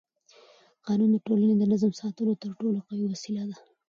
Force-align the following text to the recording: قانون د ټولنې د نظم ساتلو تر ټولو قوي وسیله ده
قانون 0.85 1.09
د 1.13 1.17
ټولنې 1.27 1.53
د 1.57 1.63
نظم 1.71 1.91
ساتلو 2.01 2.39
تر 2.43 2.49
ټولو 2.59 2.77
قوي 2.87 3.05
وسیله 3.09 3.43
ده 3.49 3.57